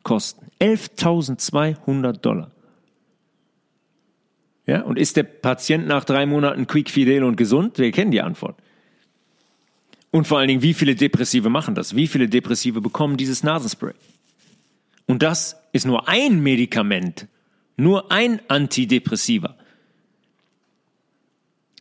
Kosten. 0.02 0.50
11.200 0.61 2.12
Dollar. 2.20 2.50
Ja, 4.66 4.82
und 4.82 4.99
ist 4.99 5.16
der 5.16 5.23
Patient 5.23 5.87
nach 5.87 6.04
drei 6.04 6.26
Monaten 6.26 6.66
quick, 6.66 6.90
fidel 6.90 7.23
und 7.23 7.37
gesund? 7.37 7.78
Wir 7.78 7.92
kennen 7.92 8.11
die 8.11 8.20
Antwort. 8.20 8.58
Und 10.14 10.28
vor 10.28 10.38
allen 10.38 10.47
Dingen, 10.47 10.62
wie 10.62 10.75
viele 10.75 10.94
Depressive 10.94 11.50
machen 11.50 11.75
das? 11.75 11.97
Wie 11.97 12.06
viele 12.06 12.28
Depressive 12.28 12.80
bekommen 12.80 13.16
dieses 13.16 13.42
Nasenspray? 13.42 13.94
Und 15.06 15.25
das 15.25 15.56
ist 15.73 15.87
nur 15.87 16.09
ein 16.09 16.40
Medikament, 16.40 17.26
nur 17.76 18.12
ein 18.12 18.40
Antidepressiva. 18.47 19.56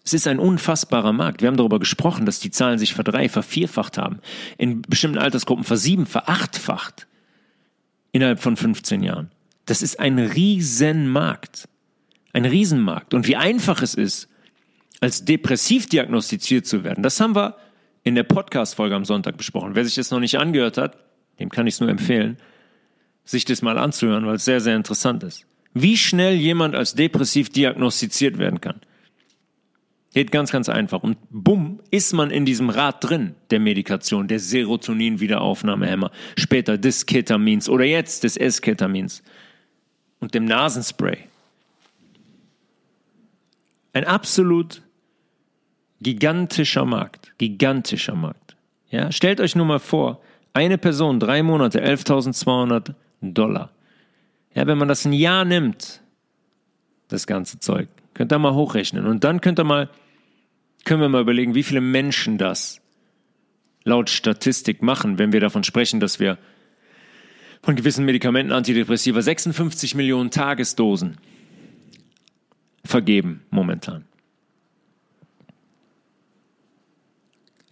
Es 0.04 0.14
ist 0.14 0.26
ein 0.26 0.40
unfassbarer 0.40 1.14
Markt. 1.14 1.44
Wir 1.44 1.48
haben 1.48 1.58
darüber 1.58 1.78
gesprochen, 1.78 2.26
dass 2.26 2.40
die 2.40 2.50
Zahlen 2.50 2.80
sich 2.80 2.96
verdrei, 2.96 3.30
vervierfacht 3.30 4.00
haben, 4.00 4.18
in 4.58 4.82
bestimmten 4.82 5.20
Altersgruppen 5.20 5.64
versieben, 5.64 6.08
verachtfacht 6.08 7.06
innerhalb 8.14 8.40
von 8.40 8.58
15 8.58 9.04
Jahren. 9.04 9.30
Das 9.68 9.84
ist 9.84 10.00
ein 10.00 10.18
Riesenmarkt. 10.18 11.70
Ein 12.34 12.46
Riesenmarkt. 12.46 13.14
Und 13.14 13.28
wie 13.28 13.36
einfach 13.36 13.84
es 13.84 13.94
ist, 13.94 14.28
als 15.02 15.24
depressiv 15.24 15.88
diagnostiziert 15.88 16.66
zu 16.66 16.84
werden, 16.84 17.04
das 17.04 17.20
haben 17.20 17.36
wir 17.36 17.58
in 18.04 18.16
der 18.16 18.24
Podcast-Folge 18.24 18.96
am 18.96 19.06
Sonntag 19.06 19.38
besprochen. 19.38 19.76
Wer 19.76 19.86
sich 19.86 19.96
das 19.96 20.12
noch 20.12 20.20
nicht 20.20 20.38
angehört 20.38 20.78
hat, 20.78 20.98
dem 21.40 21.50
kann 21.50 21.68
ich 21.68 21.76
es 21.76 21.80
nur 21.80 21.90
empfehlen, 21.90 22.38
sich 23.26 23.46
das 23.46 23.62
mal 23.62 23.78
anzuhören, 23.78 24.26
weil 24.26 24.36
es 24.36 24.46
sehr, 24.46 24.62
sehr 24.62 24.76
interessant 24.76 25.24
ist. 25.24 25.46
Wie 25.74 25.98
schnell 25.98 26.36
jemand 26.36 26.76
als 26.76 26.94
depressiv 26.94 27.50
diagnostiziert 27.50 28.38
werden 28.38 28.62
kann. 28.62 28.82
Geht 30.14 30.32
ganz, 30.32 30.52
ganz 30.52 30.70
einfach. 30.70 31.02
Und 31.02 31.18
bumm, 31.32 31.80
ist 31.90 32.14
man 32.14 32.30
in 32.30 32.46
diesem 32.46 32.70
Rad 32.70 33.04
drin, 33.04 33.34
der 33.50 33.60
Medikation, 33.60 34.28
der 34.28 34.40
Serotonin-Wiederaufnahmehämmer, 34.40 36.12
später 36.38 36.78
des 36.78 37.08
Ketamins 37.08 37.68
oder 37.68 37.86
jetzt 37.86 38.24
des 38.24 38.38
S-Ketamins 38.38 39.24
und 40.20 40.36
dem 40.36 40.46
Nasenspray. 40.46 41.18
Ein 43.94 44.06
absolut 44.06 44.83
Gigantischer 46.04 46.86
Markt, 46.86 47.34
gigantischer 47.38 48.16
Markt. 48.16 48.56
Ja, 48.90 49.12
stellt 49.12 49.40
euch 49.40 49.56
nur 49.56 49.66
mal 49.66 49.80
vor, 49.80 50.22
eine 50.54 50.78
Person, 50.78 51.20
drei 51.20 51.42
Monate, 51.42 51.84
11.200 51.84 52.94
Dollar. 53.22 53.72
Ja, 54.54 54.68
wenn 54.68 54.78
man 54.78 54.88
das 54.88 55.06
ein 55.06 55.14
Jahr 55.14 55.46
nimmt, 55.46 56.02
das 57.08 57.26
ganze 57.26 57.60
Zeug, 57.60 57.88
könnt 58.14 58.32
ihr 58.32 58.40
mal 58.40 58.54
hochrechnen. 58.54 59.08
Und 59.08 59.24
dann 59.24 59.42
könnt 59.42 59.60
ihr 59.60 59.64
mal, 59.64 59.90
können 60.86 61.02
wir 61.02 61.10
mal 61.10 61.22
überlegen, 61.22 61.56
wie 61.56 61.64
viele 61.64 61.82
Menschen 61.82 62.38
das 62.38 62.82
laut 63.84 64.10
Statistik 64.10 64.82
machen, 64.82 65.18
wenn 65.18 65.34
wir 65.34 65.40
davon 65.40 65.64
sprechen, 65.64 66.00
dass 66.00 66.20
wir 66.20 66.38
von 67.62 67.76
gewissen 67.76 68.06
Medikamenten 68.06 68.52
Antidepressiva 68.52 69.22
56 69.22 69.96
Millionen 69.96 70.32
Tagesdosen 70.32 71.18
vergeben 72.86 73.42
momentan. 73.50 74.06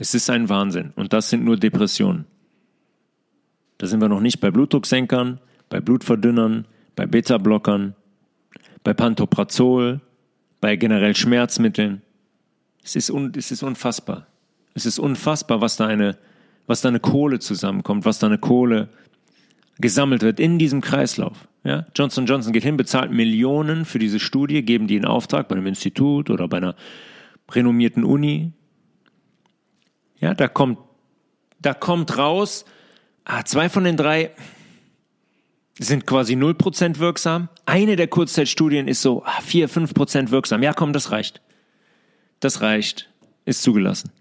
Es 0.02 0.16
ist 0.16 0.32
ein 0.32 0.50
Wahnsinn. 0.50 0.94
Und 0.96 1.14
das 1.14 1.30
sind 1.30 1.46
nur 1.46 1.58
Depressionen. 1.58 2.26
Da 3.78 3.86
sind 3.86 4.02
wir 4.02 4.10
noch 4.10 4.20
nicht 4.20 4.40
bei 4.40 4.50
Blutdrucksenkern, 4.50 5.40
bei 5.70 5.80
Blutverdünnern, 5.80 6.66
bei 6.96 7.06
Beta-Blockern, 7.06 7.94
bei 8.84 8.96
Pantoprazol, 8.96 10.02
bei 10.60 10.76
generell 10.76 11.16
Schmerzmitteln. 11.16 12.02
Es 12.84 12.96
ist, 12.96 13.12
un, 13.12 13.32
es 13.38 13.52
ist 13.52 13.62
unfassbar. 13.62 14.26
Es 14.74 14.88
ist 14.88 14.98
unfassbar, 14.98 15.62
was 15.62 15.78
da 15.78 15.86
eine, 15.86 16.18
was 16.66 16.82
da 16.82 16.90
eine 16.90 17.00
Kohle 17.00 17.38
zusammenkommt, 17.38 18.04
was 18.04 18.18
da 18.18 18.26
eine 18.26 18.40
Kohle 18.40 18.90
gesammelt 19.80 20.24
wird 20.24 20.40
in 20.40 20.58
diesem 20.58 20.82
Kreislauf. 20.82 21.48
Ja? 21.64 21.86
Johnson 21.96 22.26
Johnson 22.26 22.54
geht 22.54 22.64
hin, 22.64 22.76
bezahlt 22.76 23.12
Millionen 23.12 23.86
für 23.86 24.00
diese 24.00 24.20
Studie, 24.20 24.64
geben 24.64 24.88
die 24.88 24.96
in 24.96 25.06
Auftrag 25.06 25.48
bei 25.48 25.56
einem 25.56 25.68
Institut 25.68 26.32
oder 26.32 26.48
bei 26.48 26.58
einer 26.58 26.76
renommierten 27.52 28.04
Uni. 28.04 28.54
Ja, 30.22 30.36
da 30.36 30.48
kommt, 30.48 30.78
da 31.60 31.74
kommt 31.74 32.18
raus, 32.18 32.64
ah, 33.26 33.44
zwei 33.44 33.70
von 33.70 33.84
den 33.84 33.98
drei 33.98 34.32
sind 35.80 36.06
quasi 36.06 36.36
0% 36.36 37.00
wirksam. 37.00 37.50
Eine 37.66 37.96
der 37.96 38.08
Kurzzeitstudien 38.08 38.88
ist 38.88 39.02
so 39.02 39.24
ah, 39.26 39.42
4, 39.42 39.68
5% 39.68 40.30
wirksam. 40.30 40.62
Ja, 40.62 40.74
komm, 40.74 40.94
das 40.94 41.12
reicht. 41.12 41.42
Das 42.40 42.62
reicht. 42.62 43.10
Ist 43.46 43.64
zugelassen. 43.64 44.12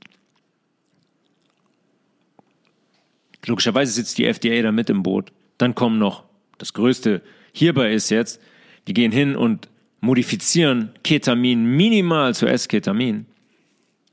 Logischerweise 3.45 3.92
sitzt 3.92 4.16
die 4.16 4.25
FDA 4.25 4.62
da 4.62 4.73
mit 4.73 4.88
im 4.88 5.02
Boot. 5.02 5.33
Dann 5.59 5.75
kommen 5.75 5.99
noch, 5.99 6.25
das 6.57 6.73
Größte 6.73 7.23
hierbei 7.52 7.92
ist 7.92 8.11
jetzt, 8.11 8.40
die 8.87 8.95
gehen 8.95 9.12
hin 9.12 9.37
und 9.37 9.69
modifizieren 10.00 10.92
Ketamin 11.02 11.64
minimal 11.64 12.35
zu 12.35 12.47
S-Ketamin 12.47 13.26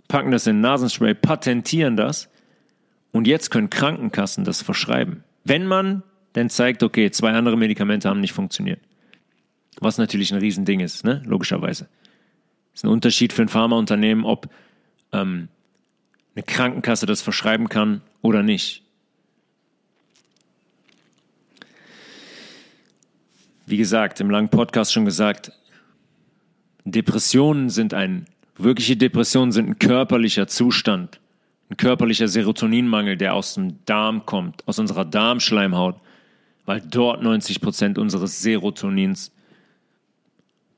packen 0.07 0.31
das 0.31 0.47
in 0.47 0.61
Nasenspray, 0.61 1.13
patentieren 1.13 1.97
das 1.97 2.29
und 3.11 3.27
jetzt 3.27 3.49
können 3.49 3.69
Krankenkassen 3.69 4.43
das 4.43 4.61
verschreiben. 4.61 5.23
Wenn 5.43 5.65
man 5.65 6.03
denn 6.35 6.49
zeigt, 6.49 6.83
okay, 6.83 7.09
zwei 7.11 7.31
andere 7.31 7.57
Medikamente 7.57 8.09
haben 8.09 8.21
nicht 8.21 8.33
funktioniert. 8.33 8.79
Was 9.79 9.97
natürlich 9.97 10.31
ein 10.31 10.39
Riesending 10.39 10.79
ist, 10.79 11.03
ne? 11.03 11.21
logischerweise. 11.25 11.87
Ist 12.73 12.83
ein 12.83 12.89
Unterschied 12.89 13.33
für 13.33 13.41
ein 13.41 13.47
Pharmaunternehmen, 13.47 14.23
ob 14.23 14.49
ähm, 15.11 15.47
eine 16.35 16.43
Krankenkasse 16.43 17.05
das 17.05 17.21
verschreiben 17.21 17.69
kann 17.69 18.01
oder 18.21 18.43
nicht. 18.43 18.83
Wie 23.65 23.77
gesagt, 23.77 24.21
im 24.21 24.29
langen 24.29 24.49
Podcast 24.49 24.93
schon 24.93 25.05
gesagt, 25.05 25.51
Depressionen 26.85 27.69
sind 27.69 27.93
ein, 27.93 28.27
wirkliche 28.63 28.97
Depressionen 28.97 29.51
sind 29.51 29.69
ein 29.69 29.79
körperlicher 29.79 30.47
Zustand, 30.47 31.19
ein 31.69 31.77
körperlicher 31.77 32.27
Serotoninmangel, 32.27 33.17
der 33.17 33.33
aus 33.33 33.55
dem 33.55 33.83
Darm 33.85 34.25
kommt, 34.25 34.67
aus 34.67 34.79
unserer 34.79 35.05
Darmschleimhaut, 35.05 35.99
weil 36.65 36.81
dort 36.81 37.23
90 37.23 37.61
Prozent 37.61 37.97
unseres 37.97 38.41
Serotonins 38.41 39.31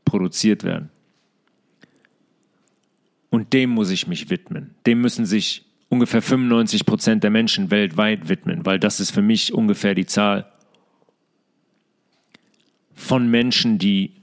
produziert 0.05 0.63
werden. 0.63 0.89
Und 3.29 3.53
dem 3.53 3.69
muss 3.69 3.91
ich 3.91 4.07
mich 4.07 4.29
widmen. 4.29 4.73
Dem 4.85 5.01
müssen 5.01 5.25
sich 5.25 5.65
ungefähr 5.89 6.21
95 6.21 6.85
Prozent 6.85 7.23
der 7.23 7.31
Menschen 7.31 7.71
weltweit 7.71 8.29
widmen, 8.29 8.65
weil 8.65 8.79
das 8.79 8.99
ist 8.99 9.11
für 9.11 9.21
mich 9.21 9.53
ungefähr 9.53 9.95
die 9.95 10.05
Zahl 10.05 10.51
von 12.93 13.29
Menschen, 13.29 13.77
die 13.77 14.13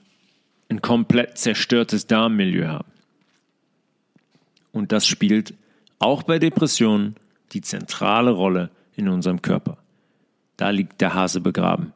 ein 0.68 0.82
komplett 0.82 1.38
zerstörtes 1.38 2.06
Darmmilieu 2.06 2.66
haben. 2.66 2.95
Und 4.76 4.92
das 4.92 5.06
spielt 5.06 5.54
auch 5.98 6.22
bei 6.22 6.38
Depressionen 6.38 7.16
die 7.52 7.62
zentrale 7.62 8.30
Rolle 8.30 8.70
in 8.94 9.08
unserem 9.08 9.40
Körper. 9.40 9.78
Da 10.58 10.68
liegt 10.68 11.00
der 11.00 11.14
Hase 11.14 11.40
begraben, 11.40 11.94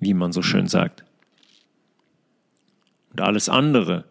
wie 0.00 0.14
man 0.14 0.32
so 0.32 0.40
schön 0.40 0.66
sagt. 0.66 1.04
Und 3.10 3.20
alles 3.20 3.50
andere 3.50 4.04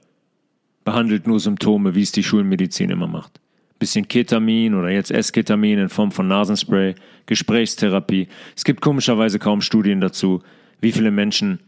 behandelt 0.83 1.25
nur 1.25 1.39
Symptome, 1.39 1.95
wie 1.95 2.03
es 2.03 2.11
die 2.11 2.23
Schulmedizin 2.23 2.91
immer 2.91 3.07
macht. 3.07 3.41
Bisschen 3.79 4.07
Ketamin 4.07 4.75
oder 4.75 4.91
jetzt 4.91 5.09
Esketamin 5.09 5.79
in 5.79 5.89
Form 5.89 6.11
von 6.11 6.27
Nasenspray, 6.27 6.93
Gesprächstherapie. 7.25 8.27
Es 8.55 8.63
gibt 8.63 8.81
komischerweise 8.81 9.39
kaum 9.39 9.61
Studien 9.61 9.99
dazu, 9.99 10.43
wie 10.79 10.91
viele 10.91 11.09
Menschen 11.09 11.59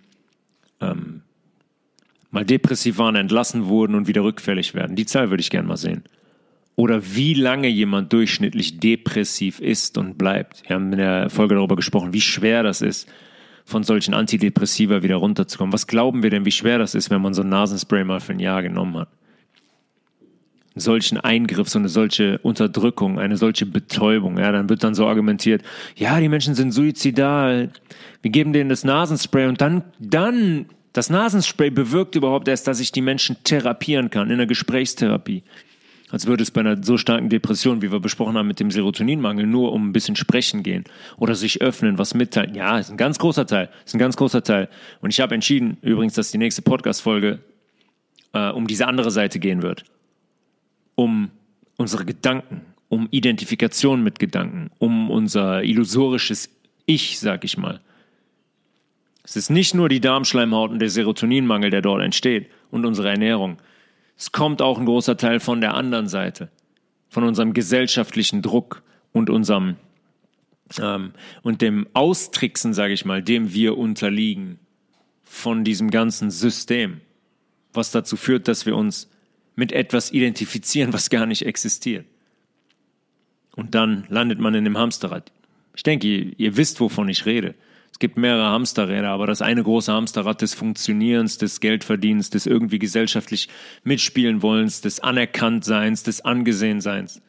ähm, 0.82 1.24
mal 2.34 2.44
depressiv 2.44 2.98
waren, 2.98 3.16
entlassen 3.16 3.68
wurden 3.68 3.96
und 3.96 4.08
wieder 4.08 4.24
rückfällig 4.24 4.74
werden. 4.74 4.96
Die 4.96 5.06
Zahl 5.06 5.30
würde 5.30 5.42
ich 5.42 5.50
gerne 5.50 5.68
mal 5.68 5.78
sehen. 5.78 6.04
Oder 6.76 7.16
wie 7.16 7.36
lange 7.36 7.68
jemand 7.68 8.12
durchschnittlich 8.12 8.80
depressiv 8.80 9.60
ist 9.60 9.98
und 10.00 10.18
bleibt. 10.18 10.64
Wir 10.68 10.76
haben 10.76 10.92
in 10.92 10.98
der 10.98 11.30
Folge 11.30 11.54
darüber 11.56 11.76
gesprochen, 11.76 12.14
wie 12.14 12.22
schwer 12.22 12.64
das 12.64 12.82
ist, 12.82 13.08
von 13.66 13.84
solchen 13.84 14.16
Antidepressiva 14.16 15.04
wieder 15.04 15.18
runterzukommen. 15.18 15.72
Was 15.72 15.86
glauben 15.86 16.24
wir 16.24 16.32
denn, 16.32 16.46
wie 16.46 16.52
schwer 16.52 16.80
das 16.80 16.96
ist, 16.96 17.12
wenn 17.12 17.22
man 17.22 17.36
so 17.36 17.44
ein 17.44 17.50
Nasenspray 17.50 18.04
mal 18.04 18.20
für 18.20 18.34
ein 18.34 18.40
Jahr 18.40 18.64
genommen 18.64 18.98
hat? 18.98 19.10
Solchen 20.76 21.20
Eingriff, 21.20 21.70
so 21.70 21.78
eine 21.78 21.88
solche 21.88 22.40
Unterdrückung, 22.40 23.20
eine 23.20 23.38
solche 23.38 23.68
Betäubung, 23.68 24.40
ja, 24.40 24.52
dann 24.52 24.70
wird 24.70 24.84
dann 24.84 24.96
so 24.96 25.06
argumentiert, 25.06 25.62
ja, 25.96 26.20
die 26.20 26.30
Menschen 26.30 26.56
sind 26.56 26.72
suizidal, 26.72 27.70
wir 28.24 28.32
geben 28.32 28.54
denen 28.54 28.72
das 28.72 28.84
Nasenspray 28.84 29.46
und 29.46 29.62
dann, 29.62 29.84
dann, 30.00 30.66
das 30.94 31.10
Nasenspray 31.10 31.70
bewirkt 31.70 32.16
überhaupt 32.16 32.48
erst, 32.48 32.68
dass 32.68 32.80
ich 32.80 32.92
die 32.92 33.02
Menschen 33.02 33.38
therapieren 33.44 34.10
kann, 34.10 34.28
in 34.28 34.34
einer 34.34 34.46
Gesprächstherapie 34.46 35.44
als 36.14 36.28
würde 36.28 36.44
es 36.44 36.52
bei 36.52 36.62
einer 36.62 36.82
so 36.84 37.00
starken 37.00 37.30
Depression, 37.30 37.82
wie 37.82 37.92
wir 37.92 38.00
besprochen 38.00 38.38
haben, 38.38 38.46
mit 38.46 38.60
dem 38.60 38.70
Serotoninmangel 38.70 39.48
nur 39.48 39.74
um 39.74 39.90
ein 39.90 39.94
bisschen 39.94 40.16
sprechen 40.16 40.62
gehen 40.62 40.84
oder 41.18 41.34
sich 41.34 41.64
öffnen, 41.64 41.98
was 41.98 42.14
mitteilen. 42.14 42.54
Ja, 42.54 42.78
ist 42.78 42.92
ein 42.92 42.98
ganz 42.98 43.18
großer 43.18 43.48
Teil, 43.48 43.72
ist 43.84 43.96
ein 43.96 44.00
ganz 44.00 44.16
großer 44.16 44.44
Teil. 44.44 44.70
Und 45.02 45.10
ich 45.10 45.20
habe 45.22 45.34
entschieden, 45.34 45.78
übrigens, 45.82 46.14
dass 46.14 46.30
die 46.30 46.38
nächste 46.38 46.62
Podcast-Folge 46.62 47.40
äh, 48.34 48.52
um 48.52 48.68
diese 48.68 48.86
andere 48.86 49.10
Seite 49.10 49.40
gehen 49.40 49.64
wird. 49.64 49.86
Um 50.94 51.32
unsere 51.78 52.06
Gedanken, 52.06 52.62
um 52.90 53.08
Identifikation 53.10 54.04
mit 54.04 54.20
Gedanken, 54.20 54.70
um 54.78 55.10
unser 55.10 55.64
illusorisches 55.64 56.52
Ich, 56.86 57.20
sag 57.20 57.44
ich 57.44 57.58
mal. 57.58 57.82
Es 59.24 59.36
ist 59.36 59.50
nicht 59.50 59.74
nur 59.74 59.88
die 59.90 60.02
Darmschleimhaut 60.02 60.72
und 60.72 60.80
der 60.80 60.90
Serotoninmangel, 60.90 61.70
der 61.70 61.82
dort 61.82 62.02
entsteht 62.02 62.50
und 62.72 62.86
unsere 62.86 63.10
Ernährung. 63.10 63.58
Es 64.18 64.32
kommt 64.32 64.62
auch 64.62 64.78
ein 64.78 64.86
großer 64.86 65.18
Teil 65.18 65.40
von 65.40 65.62
der 65.62 65.74
anderen 65.74 66.08
Seite, 66.08 66.50
von 67.10 67.24
unserem 67.24 67.54
gesellschaftlichen 67.54 68.42
Druck 68.42 68.84
und 69.12 69.30
unserem 69.30 69.78
ähm, 70.80 71.14
und 71.42 71.62
dem 71.62 71.88
Austricksen, 71.94 72.74
sage 72.74 72.94
ich 72.94 73.06
mal, 73.06 73.22
dem 73.22 73.54
wir 73.54 73.78
unterliegen 73.78 74.60
von 75.24 75.64
diesem 75.64 75.90
ganzen 75.90 76.32
System, 76.32 77.02
was 77.74 77.92
dazu 77.92 78.18
führt, 78.18 78.48
dass 78.48 78.66
wir 78.66 78.76
uns 78.76 79.10
mit 79.56 79.72
etwas 79.72 80.12
identifizieren, 80.12 80.94
was 80.94 81.10
gar 81.10 81.26
nicht 81.26 81.46
existiert. 81.46 82.06
Und 83.56 83.76
dann 83.76 84.06
landet 84.10 84.40
man 84.40 84.56
in 84.56 84.64
dem 84.64 84.78
Hamsterrad. 84.78 85.32
Ich 85.76 85.84
denke, 85.84 86.08
ihr, 86.08 86.34
ihr 86.38 86.58
wisst, 86.58 86.80
wovon 86.80 87.10
ich 87.10 87.26
rede. 87.26 87.56
Es 87.94 88.00
gibt 88.00 88.18
mehrere 88.18 88.48
Hamsterräder, 88.48 89.10
aber 89.10 89.28
das 89.28 89.44
eine 89.44 89.62
große 89.62 89.94
Hamsterrad 89.94 90.42
des 90.42 90.56
Funktionierens, 90.56 91.38
des 91.38 91.60
Geldverdienens, 91.60 92.32
des 92.32 92.48
irgendwie 92.48 92.80
gesellschaftlich 92.80 93.50
mitspielen 93.84 94.42
wollens, 94.42 94.82
des 94.82 95.00
Anerkanntseins, 95.00 96.02
des 96.02 96.26
Angesehenseins. 96.26 97.22